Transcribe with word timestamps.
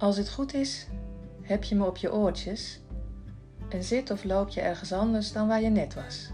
Als 0.00 0.16
het 0.16 0.30
goed 0.30 0.54
is, 0.54 0.86
heb 1.42 1.64
je 1.64 1.74
me 1.74 1.86
op 1.86 1.96
je 1.96 2.12
oortjes 2.12 2.80
en 3.68 3.84
zit 3.84 4.10
of 4.10 4.24
loop 4.24 4.48
je 4.48 4.60
ergens 4.60 4.92
anders 4.92 5.32
dan 5.32 5.48
waar 5.48 5.62
je 5.62 5.68
net 5.68 5.94
was. 5.94 6.30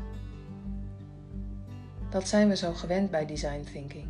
Dat 2.11 2.29
zijn 2.29 2.48
we 2.48 2.57
zo 2.57 2.73
gewend 2.73 3.11
bij 3.11 3.27
design 3.27 3.64
thinking. 3.73 4.09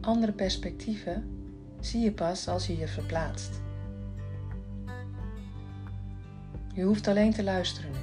Andere 0.00 0.32
perspectieven 0.32 1.46
zie 1.80 2.00
je 2.00 2.12
pas 2.12 2.48
als 2.48 2.66
je 2.66 2.76
je 2.76 2.88
verplaatst. 2.88 3.60
Je 6.74 6.82
hoeft 6.82 7.08
alleen 7.08 7.32
te 7.32 7.42
luisteren 7.42 7.90
nu. 7.92 7.98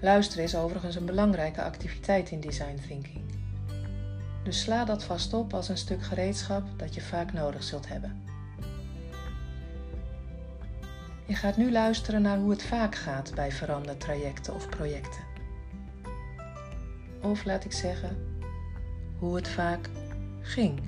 Luisteren 0.00 0.44
is 0.44 0.56
overigens 0.56 0.94
een 0.94 1.06
belangrijke 1.06 1.62
activiteit 1.62 2.30
in 2.30 2.40
design 2.40 2.80
thinking. 2.88 3.37
Dus 4.48 4.60
sla 4.60 4.84
dat 4.84 5.04
vast 5.04 5.32
op 5.32 5.54
als 5.54 5.68
een 5.68 5.76
stuk 5.76 6.02
gereedschap 6.02 6.62
dat 6.76 6.94
je 6.94 7.00
vaak 7.00 7.32
nodig 7.32 7.62
zult 7.62 7.88
hebben. 7.88 8.22
Je 11.26 11.34
gaat 11.34 11.56
nu 11.56 11.72
luisteren 11.72 12.22
naar 12.22 12.38
hoe 12.38 12.50
het 12.50 12.62
vaak 12.62 12.94
gaat 12.94 13.34
bij 13.34 13.52
verandertrajecten 13.52 14.54
of 14.54 14.68
projecten. 14.68 15.24
Of 17.22 17.44
laat 17.44 17.64
ik 17.64 17.72
zeggen, 17.72 18.40
hoe 19.18 19.36
het 19.36 19.48
vaak 19.48 19.88
ging. 20.40 20.80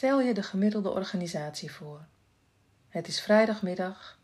Stel 0.00 0.20
je 0.20 0.34
de 0.34 0.42
gemiddelde 0.42 0.90
organisatie 0.90 1.72
voor. 1.72 2.06
Het 2.88 3.08
is 3.08 3.20
vrijdagmiddag. 3.20 4.18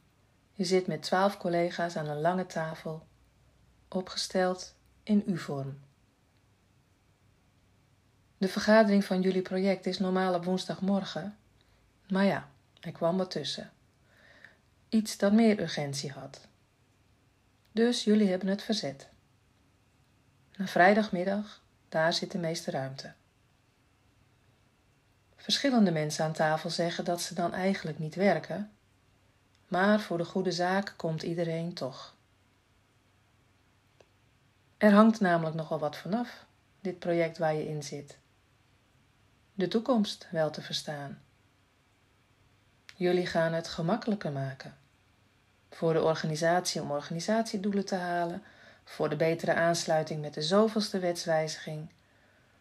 Je 0.53 0.65
zit 0.65 0.87
met 0.87 1.03
twaalf 1.03 1.39
collega's 1.39 1.97
aan 1.97 2.09
een 2.09 2.21
lange 2.21 2.47
tafel, 2.47 3.07
opgesteld 3.89 4.75
in 5.03 5.23
U-vorm. 5.27 5.79
De 8.39 8.49
vergadering 8.49 9.05
van 9.05 9.21
jullie 9.21 9.43
project 9.43 9.87
is 9.87 9.99
normaal 9.99 10.35
op 10.35 10.45
woensdagmorgen, 10.45 11.37
maar 12.09 12.25
ja, 12.25 12.49
er 12.81 12.93
kwam 12.93 13.17
wat 13.17 13.31
tussen. 13.31 13.73
Iets 14.89 15.19
dat 15.19 15.33
meer 15.33 15.61
urgentie 15.61 16.13
had. 16.13 16.49
Dus 17.73 18.05
jullie 18.05 18.29
hebben 18.29 18.49
het 18.49 18.63
verzet. 18.63 19.09
Na 20.57 20.67
vrijdagmiddag, 20.67 21.63
daar 21.89 22.13
zit 22.13 22.33
de 22.33 22.39
meeste 22.39 22.71
ruimte. 22.71 23.13
Verschillende 25.47 25.91
mensen 25.91 26.25
aan 26.25 26.33
tafel 26.33 26.71
zeggen 26.71 27.05
dat 27.05 27.21
ze 27.21 27.35
dan 27.35 27.55
eigenlijk 27.55 27.99
niet 27.99 28.15
werken, 28.15 28.71
maar 29.69 30.01
voor 30.01 30.19
de 30.19 30.25
goede 30.25 30.53
zaak 30.53 30.95
komt 30.97 31.23
iedereen 31.23 31.73
toch. 31.73 32.15
Er 34.77 34.93
hangt 34.93 35.21
namelijk 35.21 35.57
nogal 35.57 35.79
wat 35.79 35.97
vanaf, 35.97 36.45
dit 36.81 36.99
project 36.99 37.39
waar 37.39 37.55
je 37.55 37.69
in 37.69 37.83
zit. 37.83 38.19
De 39.55 39.69
toekomst 39.69 40.27
wel 40.31 40.51
te 40.51 40.63
verstaan. 40.63 41.23
Jullie 42.97 43.27
gaan 43.27 43.53
het 43.53 43.69
gemakkelijker 43.69 44.33
maken. 44.33 44.77
Voor 45.71 45.93
de 45.93 46.03
organisatie 46.03 46.83
om 46.83 46.91
organisatiedoelen 46.91 47.85
te 47.85 47.95
halen, 47.95 48.43
voor 48.85 49.09
de 49.09 49.17
betere 49.17 49.55
aansluiting 49.55 50.21
met 50.21 50.35
de 50.35 50.43
zoveelste 50.43 50.99
wetswijziging, 50.99 51.91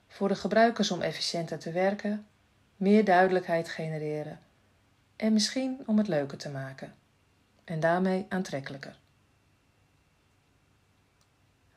voor 0.08 0.28
de 0.28 0.36
gebruikers 0.36 0.92
om 0.92 1.02
efficiënter 1.02 1.60
te 1.60 1.72
werken 1.72 2.26
meer 2.76 3.06
duidelijkheid 3.06 3.70
genereren 3.70 4.40
en 5.16 5.34
misschien 5.34 5.84
om 5.86 5.98
het 5.98 6.08
leuker 6.08 6.38
te 6.38 6.50
maken 6.50 6.96
en 7.64 7.80
daarmee 7.80 8.26
aantrekkelijker. 8.30 9.00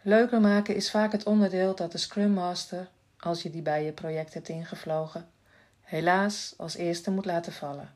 Leuker 0.03 0.41
maken 0.41 0.75
is 0.75 0.91
vaak 0.91 1.13
het 1.13 1.25
onderdeel 1.25 1.75
dat 1.75 1.93
de 1.93 1.99
Scrum 1.99 2.31
Master, 2.31 2.89
als 3.19 3.43
je 3.43 3.51
die 3.51 3.63
bij 3.63 3.85
je 3.85 3.93
project 3.93 4.35
hebt 4.35 4.49
ingevlogen, 4.49 5.31
helaas 5.81 6.55
als 6.57 6.75
eerste 6.75 7.11
moet 7.11 7.25
laten 7.25 7.53
vallen. 7.53 7.95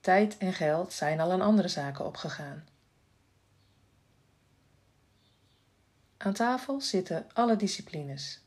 Tijd 0.00 0.38
en 0.38 0.52
geld 0.52 0.92
zijn 0.92 1.20
al 1.20 1.32
aan 1.32 1.40
andere 1.40 1.68
zaken 1.68 2.04
opgegaan. 2.04 2.64
Aan 6.16 6.32
tafel 6.32 6.80
zitten 6.80 7.26
alle 7.32 7.56
disciplines. 7.56 8.40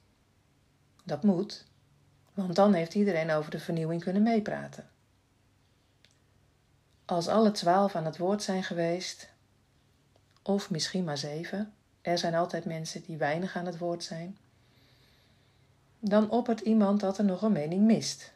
Dat 1.03 1.23
moet, 1.23 1.65
want 2.33 2.55
dan 2.55 2.73
heeft 2.73 2.95
iedereen 2.95 3.31
over 3.31 3.51
de 3.51 3.59
vernieuwing 3.59 4.03
kunnen 4.03 4.23
meepraten. 4.23 4.89
Als 7.05 7.27
alle 7.27 7.51
twaalf 7.51 7.95
aan 7.95 8.05
het 8.05 8.17
woord 8.17 8.43
zijn 8.43 8.63
geweest, 8.63 9.29
of 10.41 10.69
misschien 10.69 11.03
maar 11.03 11.17
zeven, 11.17 11.73
er 12.01 12.17
zijn 12.17 12.35
altijd 12.35 12.65
mensen 12.65 13.03
die 13.03 13.17
weinig 13.17 13.55
aan 13.55 13.65
het 13.65 13.77
woord 13.77 14.03
zijn, 14.03 14.37
dan 15.99 16.29
oppert 16.29 16.59
iemand 16.59 16.99
dat 16.99 17.17
er 17.17 17.23
nog 17.23 17.41
een 17.41 17.51
mening 17.51 17.85
mist. 17.85 18.31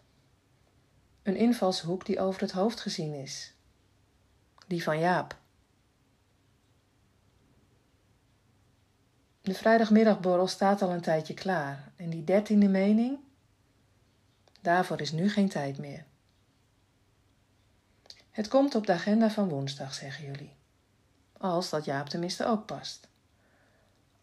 Een 1.24 1.35
invalshoek 1.35 2.06
die 2.06 2.19
over 2.19 2.41
het 2.41 2.52
hoofd 2.52 2.79
gezien 2.79 3.14
is. 3.14 3.53
Die 4.68 4.84
van 4.84 5.00
Jaap. 5.00 5.35
De 9.41 9.53
vrijdagmiddagborrel 9.53 10.47
staat 10.47 10.81
al 10.81 10.90
een 10.90 11.02
tijdje 11.02 11.34
klaar 11.34 11.91
en 11.96 12.09
die 12.09 12.24
dertiende 12.24 12.68
mening, 12.68 13.19
Daarvoor 14.67 15.01
is 15.01 15.11
nu 15.11 15.29
geen 15.29 15.50
tijd 15.50 15.78
meer. 15.78 16.05
Het 18.31 18.47
komt 18.47 18.75
op 18.75 18.85
de 18.85 18.91
agenda 18.91 19.29
van 19.29 19.50
woensdag, 19.50 19.94
zeggen 19.94 20.25
jullie. 20.25 20.55
Als 21.38 21.69
dat 21.69 21.85
Jaap 21.85 22.09
tenminste 22.09 22.45
ook 22.45 22.66
past. 22.66 23.07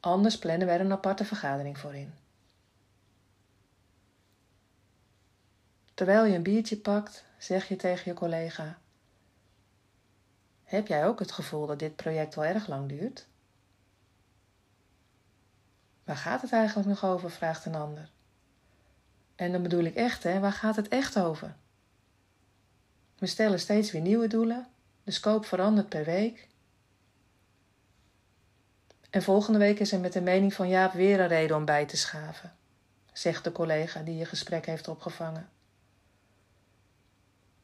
Anders 0.00 0.38
plannen 0.38 0.66
we 0.66 0.72
er 0.72 0.81
een 0.81 0.93
aparte 0.93 1.25
vergadering 1.25 1.78
voor 1.78 1.94
in. 1.94 2.15
Terwijl 5.94 6.25
je 6.25 6.34
een 6.34 6.43
biertje 6.43 6.76
pakt, 6.76 7.25
zeg 7.38 7.69
je 7.69 7.76
tegen 7.76 8.11
je 8.11 8.19
collega: 8.19 8.78
Heb 10.65 10.87
jij 10.87 11.06
ook 11.06 11.19
het 11.19 11.32
gevoel 11.32 11.66
dat 11.66 11.78
dit 11.78 11.97
project 11.97 12.34
wel 12.34 12.44
erg 12.44 12.66
lang 12.66 12.88
duurt? 12.88 13.26
Waar 16.05 16.16
gaat 16.16 16.43
het 16.43 16.53
eigenlijk 16.53 16.88
nog 16.88 17.05
over? 17.05 17.31
vraagt 17.31 17.65
een 17.65 17.75
ander. 17.75 18.12
En 19.44 19.53
dan 19.53 19.62
bedoel 19.62 19.84
ik 19.84 19.94
echt, 19.94 20.22
hè, 20.22 20.41
waar 20.41 20.53
gaat 20.53 20.77
het 20.77 20.88
echt 20.88 21.19
over? 21.19 21.56
We 23.19 23.27
stellen 23.27 23.60
steeds 23.60 23.93
weer 23.93 24.00
nieuwe 24.00 24.27
doelen, 24.27 24.66
de 25.03 25.10
scope 25.10 25.47
verandert 25.47 25.88
per 25.88 26.05
week. 26.05 26.49
En 29.10 29.22
volgende 29.22 29.59
week 29.59 29.81
is 29.81 29.93
er 29.93 30.00
met 30.00 30.12
de 30.12 30.21
mening 30.21 30.55
van 30.55 30.69
Jaap 30.69 30.93
weer 30.93 31.21
een 31.21 31.28
reden 31.28 31.56
om 31.56 31.65
bij 31.65 31.87
te 31.87 31.97
schaven, 31.97 32.56
zegt 33.12 33.44
de 33.44 33.53
collega 33.53 34.03
die 34.03 34.16
je 34.16 34.25
gesprek 34.25 34.66
heeft 34.66 34.88
opgevangen. 34.88 35.49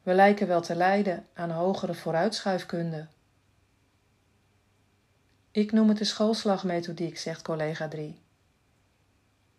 We 0.02 0.14
lijken 0.14 0.46
wel 0.46 0.60
te 0.60 0.74
lijden 0.74 1.26
aan 1.32 1.50
hogere 1.50 1.94
vooruitschuifkunde. 1.94 3.06
Ik 5.50 5.72
noem 5.72 5.88
het 5.88 5.98
de 5.98 6.04
schoolslagmethodiek, 6.04 7.18
zegt 7.18 7.42
collega 7.42 7.88
3. 7.88 8.20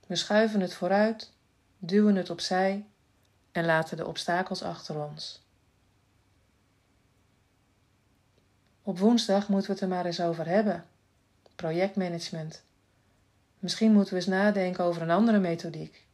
We 0.07 0.15
schuiven 0.15 0.59
het 0.59 0.73
vooruit 0.73 1.31
duwen 1.83 2.15
het 2.15 2.29
opzij 2.29 2.85
en 3.51 3.65
laten 3.65 3.97
de 3.97 4.07
obstakels 4.07 4.63
achter 4.63 5.03
ons. 5.03 5.41
Op 8.81 8.99
woensdag 8.99 9.47
moeten 9.47 9.67
we 9.67 9.73
het 9.73 9.81
er 9.81 9.87
maar 9.87 10.05
eens 10.05 10.21
over 10.21 10.47
hebben. 10.47 10.85
Projectmanagement. 11.55 12.63
Misschien 13.59 13.91
moeten 13.91 14.13
we 14.13 14.19
eens 14.19 14.29
nadenken 14.29 14.83
over 14.83 15.01
een 15.01 15.11
andere 15.11 15.39
methodiek. 15.39 16.05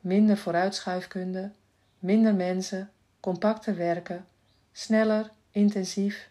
Minder 0.00 0.36
vooruitschuifkunde, 0.36 1.50
minder 1.98 2.34
mensen, 2.34 2.90
compacter 3.20 3.76
werken, 3.76 4.26
sneller, 4.72 5.30
intensief 5.50 6.30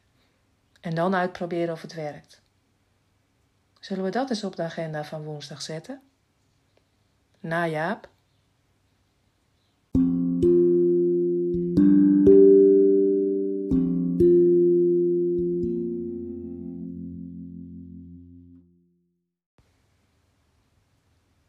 en 0.82 0.96
dan 0.96 1.16
uitproberen 1.16 1.74
of 1.74 1.82
het 1.82 1.94
werkt. 1.94 2.42
Zullen 3.80 4.04
we 4.04 4.10
dat 4.10 4.30
eens 4.30 4.44
op 4.44 4.56
de 4.56 4.64
agenda 4.64 5.04
van 5.04 5.24
woensdag 5.24 5.62
zetten? 5.62 6.02
Na 7.46 7.68
Jaap. 7.68 8.10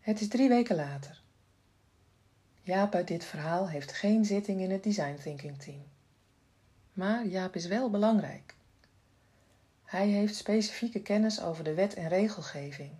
Het 0.00 0.20
is 0.20 0.28
drie 0.28 0.48
weken 0.48 0.76
later. 0.76 1.22
Jaap 2.62 2.94
uit 2.94 3.08
dit 3.08 3.24
verhaal 3.24 3.68
heeft 3.68 3.92
geen 3.92 4.24
zitting 4.24 4.60
in 4.60 4.70
het 4.70 4.82
design 4.82 5.18
thinking 5.22 5.58
team. 5.58 5.82
Maar 6.92 7.26
Jaap 7.26 7.54
is 7.54 7.66
wel 7.66 7.90
belangrijk. 7.90 8.54
Hij 9.84 10.08
heeft 10.08 10.34
specifieke 10.34 11.02
kennis 11.02 11.40
over 11.42 11.64
de 11.64 11.74
wet 11.74 11.94
en 11.94 12.08
regelgeving. 12.08 12.90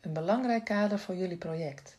Een 0.00 0.12
belangrijk 0.12 0.64
kader 0.64 0.98
voor 0.98 1.14
jullie 1.14 1.36
project. 1.36 1.96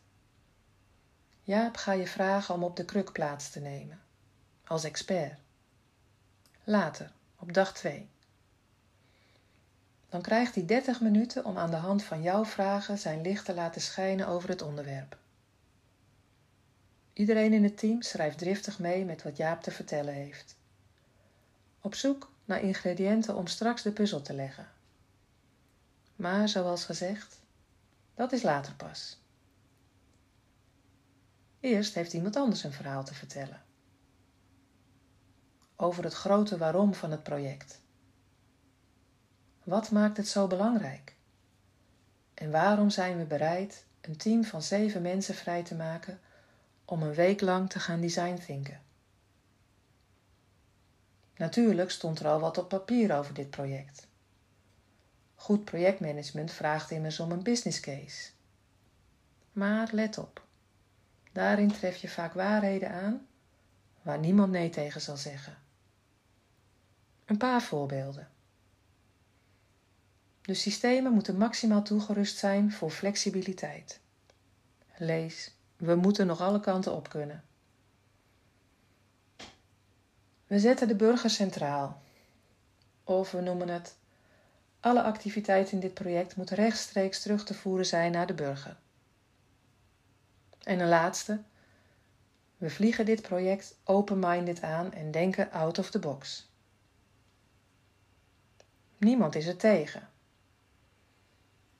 Jaap 1.48 1.78
ga 1.78 1.92
je 1.92 2.08
vragen 2.08 2.56
om 2.56 2.64
op 2.64 2.76
de 2.76 2.86
kruk 2.86 3.12
plaats 3.12 3.50
te 3.50 3.60
nemen. 3.60 4.02
als 4.66 4.84
expert. 4.84 5.40
Later, 6.64 7.12
op 7.40 7.54
dag 7.54 7.74
2. 7.74 8.10
Dan 10.10 10.22
krijgt 10.22 10.56
hij 10.56 10.66
30 10.66 11.02
minuten 11.02 11.46
om 11.46 11.58
aan 11.58 11.70
de 11.70 11.76
hand 11.76 12.04
van 12.04 12.22
jouw 12.22 12.46
vragen 12.46 12.98
zijn 12.98 13.22
licht 13.22 13.46
te 13.46 13.54
laten 13.54 13.82
schijnen 13.82 14.28
over 14.28 14.50
het 14.50 14.62
onderwerp. 14.62 15.18
Iedereen 17.14 17.54
in 17.54 17.64
het 17.64 17.78
team 17.78 18.02
schrijft 18.02 18.38
driftig 18.38 18.80
mee 18.80 19.06
met 19.06 19.24
wat 19.24 19.38
Jaap 19.38 19.62
te 19.62 19.72
vertellen 19.72 20.14
heeft. 20.14 20.56
Op 21.82 21.96
zoek 21.96 22.32
naar 22.46 22.62
ingrediënten 22.62 23.36
om 23.36 23.48
straks 23.48 23.82
de 23.82 23.92
puzzel 23.92 24.22
te 24.22 24.34
leggen. 24.34 24.68
Maar 26.16 26.50
zoals 26.50 26.86
gezegd, 26.86 27.40
dat 28.16 28.32
is 28.32 28.42
later 28.42 28.74
pas. 28.74 29.18
Eerst 31.59 31.94
heeft 31.94 32.13
iemand 32.13 32.36
anders 32.36 32.63
een 32.63 32.71
verhaal 32.71 33.04
te 33.04 33.13
vertellen. 33.13 33.62
Over 35.75 36.04
het 36.04 36.13
grote 36.13 36.57
waarom 36.57 36.94
van 36.94 37.12
het 37.12 37.24
project. 37.24 37.81
Wat 39.63 39.92
maakt 39.92 40.18
het 40.18 40.27
zo 40.27 40.48
belangrijk? 40.48 41.15
En 42.33 42.51
waarom 42.51 42.89
zijn 42.89 43.18
we 43.18 43.25
bereid 43.25 43.86
een 44.01 44.18
team 44.18 44.44
van 44.44 44.62
zeven 44.62 45.01
mensen 45.01 45.36
vrij 45.36 45.63
te 45.63 45.75
maken 45.75 46.19
om 46.86 47.01
een 47.01 47.13
week 47.13 47.42
lang 47.42 47.69
te 47.69 47.80
gaan 47.80 48.01
design 48.01 48.36
thinken? 48.45 48.81
Natuurlijk 51.36 51.92
stond 51.92 52.19
er 52.19 52.27
al 52.27 52.39
wat 52.39 52.57
op 52.57 52.69
papier 52.69 53.18
over 53.18 53.33
dit 53.33 53.50
project. 53.50 54.07
Goed 55.36 55.65
projectmanagement 55.65 56.51
vraagt 56.51 56.92
immers 56.92 57.19
om 57.19 57.31
een 57.31 57.44
business 57.44 57.80
case. 57.80 58.30
Maar 59.51 59.89
let 59.92 60.18
op, 60.18 60.47
daarin 61.38 61.72
tref 61.72 61.95
je 61.95 62.10
vaak 62.10 62.34
waarheden 62.34 62.92
aan 62.92 63.28
waar 64.01 64.19
niemand 64.19 64.51
nee 64.51 64.69
tegen 64.69 65.01
zal 65.01 65.18
zeggen. 65.18 65.57
Een 67.25 67.38
paar 67.38 67.62
voorbeelden. 67.62 68.30
De 70.42 70.54
systemen 70.54 71.12
moeten 71.12 71.38
maximaal 71.38 71.81
toegerust 71.81 72.38
zijn 72.38 72.72
voor 72.72 72.92
flexibiliteit. 72.92 74.00
Lees, 74.98 75.56
we 75.75 75.95
moeten 75.95 76.28
nog 76.28 76.42
alle 76.42 76.60
kanten 76.60 76.94
op 76.94 77.10
kunnen. 77.10 77.44
We 80.48 80.60
zetten 80.60 80.88
de 80.88 80.95
burger 80.95 81.30
centraal. 81.30 82.01
Of 83.04 83.31
we 83.31 83.42
noemen 83.42 83.68
het: 83.68 83.95
alle 84.80 85.04
activiteiten 85.04 85.74
in 85.74 85.80
dit 85.80 85.94
project 85.94 86.36
moeten 86.36 86.56
rechtstreeks 86.56 87.22
terug 87.22 87.44
te 87.44 87.54
voeren 87.54 87.86
zijn 87.86 88.12
naar 88.12 88.28
de 88.28 88.33
burger. 88.33 88.78
En 90.68 90.80
een 90.80 90.88
laatste: 90.88 91.42
we 92.58 92.69
vliegen 92.69 93.06
dit 93.06 93.22
project 93.22 93.75
open-minded 93.84 94.62
aan 94.62 94.94
en 94.94 95.12
denken 95.12 95.52
out 95.52 95.80
of 95.80 95.90
the 95.90 96.00
box. 96.00 96.50
Niemand 98.98 99.36
is 99.36 99.46
er 99.46 99.58
tegen. 99.58 100.10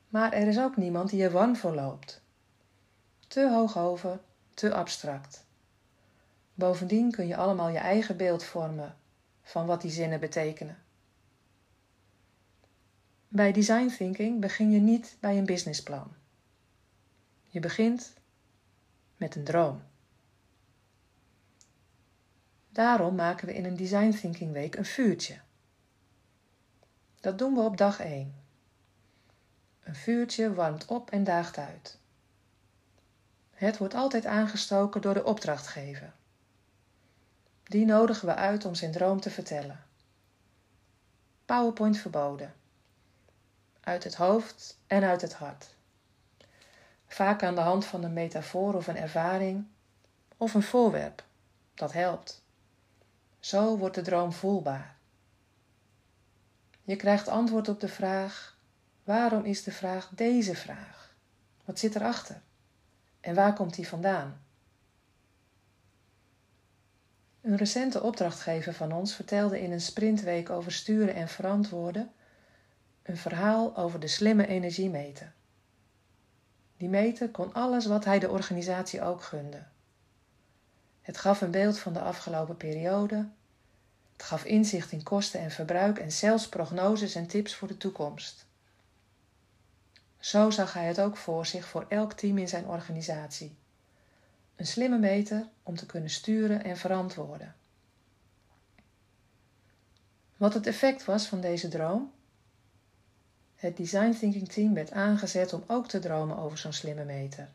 Maar 0.10 0.34
er 0.34 0.48
is 0.48 0.60
ook 0.60 0.78
niemand 0.78 1.10
die 1.10 1.24
er 1.24 1.31
wan 1.31 1.56
voor 1.56 1.75
loopt. 1.75 2.22
Te 3.28 3.50
hoog 3.50 3.78
over, 3.78 4.19
te 4.54 4.74
abstract. 4.74 5.45
Bovendien 6.54 7.12
kun 7.12 7.28
je 7.28 7.36
allemaal 7.36 7.69
je 7.69 7.78
eigen 7.78 8.18
beeld 8.18 8.44
vormen 8.44 8.98
van 9.42 9.66
wat 9.66 9.81
die 9.81 9.92
zinnen 9.92 10.19
betekenen. 10.19 10.78
Bij 13.28 13.51
design 13.51 13.88
thinking 13.88 14.42
begin 14.42 14.72
je 14.72 14.80
niet 14.80 15.18
bij 15.19 15.38
een 15.38 15.45
businessplan. 15.45 16.16
Je 17.48 17.60
begint 17.60 18.13
met 19.18 19.36
een 19.36 19.44
droom. 19.44 19.81
Daarom 22.69 23.16
maken 23.16 23.48
we 23.48 23.54
in 23.54 23.66
een 23.66 23.75
design 23.75 24.12
thinking 24.12 24.52
week 24.52 24.75
een 24.75 24.86
vuurtje. 24.86 25.40
Dat 27.19 27.38
doen 27.38 27.54
we 27.54 27.60
op 27.60 27.78
dag 27.78 28.00
1. 28.00 28.36
Een 29.84 29.96
vuurtje 29.96 30.54
warmt 30.54 30.86
op 30.86 31.12
en 31.12 31.24
daagt 31.24 31.58
uit. 31.58 31.98
Het 33.52 33.78
wordt 33.78 33.94
altijd 33.94 34.25
aangestoken 34.25 35.02
door 35.02 35.14
de 35.14 35.24
opdrachtgever. 35.24 36.13
Die 37.63 37.86
nodigen 37.86 38.28
we 38.28 38.36
uit 38.36 38.66
om 38.66 38.75
zijn 38.75 38.92
droom 38.92 39.20
te 39.20 39.30
vertellen. 39.30 39.84
PowerPoint 41.46 41.98
verboden. 41.98 42.54
Uit 43.80 44.04
het 44.04 44.16
hoofd 44.16 44.78
en 44.88 45.04
uit 45.04 45.22
het 45.22 45.34
hart. 45.34 45.76
Vaak 47.07 47.44
aan 47.44 47.56
de 47.56 47.62
hand 47.62 47.86
van 47.86 48.04
een 48.04 48.13
metafoor 48.13 48.74
of 48.74 48.88
een 48.88 48.98
ervaring 48.98 49.65
of 50.38 50.54
een 50.54 50.63
voorwerp. 50.63 51.24
Dat 51.74 51.94
helpt. 51.94 52.44
Zo 53.39 53.77
wordt 53.77 53.95
de 53.95 54.01
droom 54.01 54.33
voelbaar. 54.33 54.95
Je 56.83 56.95
krijgt 56.95 57.27
antwoord 57.27 57.69
op 57.69 57.80
de 57.80 57.88
vraag: 57.88 58.57
waarom 59.04 59.45
is 59.45 59.63
de 59.63 59.71
vraag 59.71 60.09
deze 60.15 60.56
vraag? 60.56 61.15
Wat 61.65 61.80
zit 61.80 61.95
erachter? 61.95 62.42
En 63.19 63.36
waar 63.36 63.53
komt 63.53 63.75
die 63.75 63.88
vandaan? 63.88 64.42
Een 67.42 67.57
recente 67.57 68.01
opdrachtgever 68.01 68.74
van 68.74 68.92
ons 68.92 69.15
vertelde 69.15 69.62
in 69.62 69.71
een 69.71 69.81
sprintweek 69.81 70.50
over 70.50 70.71
sturen 70.71 71.15
en 71.15 71.27
verantwoorden 71.27 72.12
een 73.03 73.18
verhaal 73.18 73.77
over 73.77 74.00
de 74.00 74.07
slimme 74.07 74.48
energiemeter. 74.48 75.33
Die 76.77 76.89
meter 76.89 77.29
kon 77.29 77.53
alles 77.53 77.85
wat 77.85 78.06
hij 78.06 78.19
de 78.19 78.29
organisatie 78.29 79.01
ook 79.01 79.24
gunde. 79.24 79.63
Het 81.01 81.18
gaf 81.18 81.41
een 81.41 81.51
beeld 81.51 81.79
van 81.79 81.94
de 81.94 82.01
afgelopen 82.01 82.57
periode. 82.57 83.27
Het 84.13 84.25
gaf 84.25 84.44
inzicht 84.44 84.91
in 84.91 85.03
kosten 85.03 85.39
en 85.39 85.51
verbruik 85.51 86.00
en 86.00 86.12
zelfs 86.12 86.50
prognoses 86.50 87.15
en 87.15 87.27
tips 87.27 87.56
voor 87.56 87.68
de 87.68 87.77
toekomst. 87.77 88.45
Zo 90.19 90.50
zag 90.50 90.74
hij 90.74 90.85
het 90.85 91.00
ook 91.00 91.18
voor 91.18 91.45
zich 91.45 91.65
voor 91.65 91.85
elk 91.89 92.13
team 92.13 92.38
in 92.38 92.47
zijn 92.47 92.65
organisatie. 92.65 93.56
Een 94.56 94.68
slimme 94.68 94.97
meter 94.97 95.47
om 95.63 95.75
te 95.75 95.85
kunnen 95.85 96.09
sturen 96.09 96.63
en 96.63 96.77
verantwoorden. 96.77 97.56
Wat 100.38 100.53
het 100.53 100.68
effect 100.68 101.06
was 101.06 101.27
van 101.27 101.41
deze 101.41 101.68
droom? 101.68 102.12
Het 103.57 103.77
design 103.77 104.12
thinking 104.12 104.50
team 104.50 104.74
werd 104.74 104.92
aangezet 104.92 105.54
om 105.54 105.63
ook 105.68 105.88
te 105.88 106.00
dromen 106.00 106.38
over 106.38 106.57
zo'n 106.57 106.74
slimme 106.74 107.04
meter. 107.04 107.50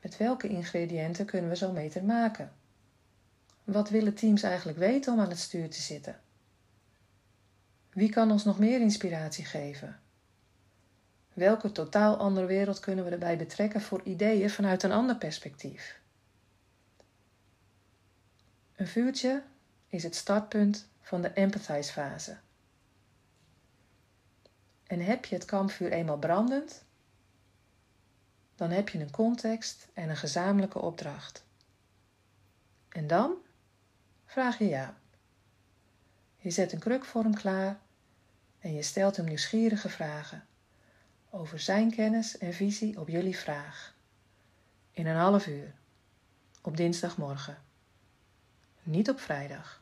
Met 0.00 0.16
welke 0.16 0.48
ingrediënten 0.48 1.24
kunnen 1.24 1.50
we 1.50 1.56
zo'n 1.56 1.72
meter 1.72 2.04
maken? 2.04 2.52
Wat 3.64 3.90
willen 3.90 4.14
teams 4.14 4.42
eigenlijk 4.42 4.78
weten 4.78 5.12
om 5.12 5.20
aan 5.20 5.28
het 5.28 5.38
stuur 5.38 5.70
te 5.70 5.80
zitten? 5.80 6.20
Wie 7.92 8.08
kan 8.08 8.30
ons 8.30 8.44
nog 8.44 8.58
meer 8.58 8.80
inspiratie 8.80 9.44
geven? 9.44 10.00
Welke 11.32 11.72
totaal 11.72 12.16
andere 12.16 12.46
wereld 12.46 12.80
kunnen 12.80 13.04
we 13.04 13.10
erbij 13.10 13.36
betrekken 13.36 13.80
voor 13.80 14.02
ideeën 14.02 14.50
vanuit 14.50 14.82
een 14.82 14.92
ander 14.92 15.16
perspectief? 15.16 16.00
Een 18.76 18.88
vuurtje 18.88 19.42
is 19.88 20.02
het 20.02 20.14
startpunt 20.14 20.86
van 21.00 21.22
de 21.22 21.32
empathize-fase. 21.32 22.36
En 24.88 25.00
heb 25.00 25.24
je 25.24 25.34
het 25.34 25.44
kampvuur 25.44 25.92
eenmaal 25.92 26.18
brandend, 26.18 26.84
dan 28.54 28.70
heb 28.70 28.88
je 28.88 28.98
een 28.98 29.10
context 29.10 29.88
en 29.92 30.08
een 30.08 30.16
gezamenlijke 30.16 30.78
opdracht. 30.78 31.44
En 32.88 33.06
dan 33.06 33.34
vraag 34.24 34.58
je 34.58 34.68
ja. 34.68 34.96
Je 36.36 36.50
zet 36.50 36.72
een 36.72 36.78
kruk 36.78 37.04
voor 37.04 37.22
hem 37.22 37.34
klaar 37.34 37.80
en 38.58 38.74
je 38.74 38.82
stelt 38.82 39.16
hem 39.16 39.24
nieuwsgierige 39.24 39.88
vragen 39.88 40.46
over 41.30 41.60
zijn 41.60 41.94
kennis 41.94 42.38
en 42.38 42.54
visie 42.54 43.00
op 43.00 43.08
jullie 43.08 43.36
vraag. 43.38 43.94
In 44.92 45.06
een 45.06 45.16
half 45.16 45.46
uur, 45.46 45.74
op 46.62 46.76
dinsdagmorgen, 46.76 47.58
niet 48.82 49.10
op 49.10 49.20
vrijdag. 49.20 49.77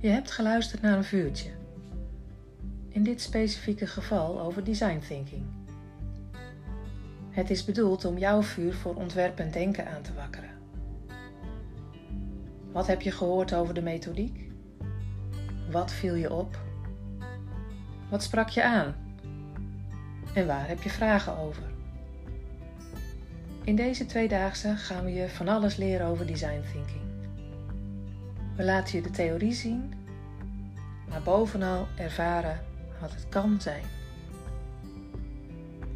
Je 0.00 0.08
hebt 0.08 0.30
geluisterd 0.30 0.82
naar 0.82 0.96
een 0.96 1.04
vuurtje. 1.04 1.50
In 2.88 3.02
dit 3.02 3.20
specifieke 3.20 3.86
geval 3.86 4.40
over 4.40 4.64
design 4.64 4.98
thinking. 4.98 5.42
Het 7.30 7.50
is 7.50 7.64
bedoeld 7.64 8.04
om 8.04 8.18
jouw 8.18 8.42
vuur 8.42 8.74
voor 8.74 8.94
ontwerpend 8.94 9.52
denken 9.52 9.88
aan 9.88 10.02
te 10.02 10.14
wakkeren. 10.14 10.50
Wat 12.72 12.86
heb 12.86 13.02
je 13.02 13.10
gehoord 13.10 13.54
over 13.54 13.74
de 13.74 13.82
methodiek? 13.82 14.50
Wat 15.70 15.92
viel 15.92 16.14
je 16.14 16.32
op? 16.32 16.58
Wat 18.10 18.22
sprak 18.22 18.48
je 18.48 18.64
aan? 18.64 18.94
En 20.34 20.46
waar 20.46 20.68
heb 20.68 20.82
je 20.82 20.90
vragen 20.90 21.36
over? 21.36 21.62
In 23.64 23.76
deze 23.76 24.06
tweedaagse 24.06 24.76
gaan 24.76 25.04
we 25.04 25.12
je 25.12 25.28
van 25.28 25.48
alles 25.48 25.76
leren 25.76 26.06
over 26.06 26.26
design 26.26 26.62
thinking. 26.72 27.07
We 28.58 28.64
laten 28.64 28.96
je 28.96 29.02
de 29.02 29.10
theorie 29.10 29.52
zien, 29.52 29.92
maar 31.08 31.22
bovenal 31.22 31.88
ervaren 31.96 32.64
wat 33.00 33.14
het 33.14 33.28
kan 33.28 33.60
zijn. 33.60 33.82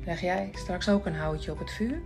Leg 0.04 0.20
jij 0.20 0.50
straks 0.52 0.88
ook 0.88 1.06
een 1.06 1.14
houtje 1.14 1.52
op 1.52 1.58
het 1.58 1.70
vuur? 1.70 2.02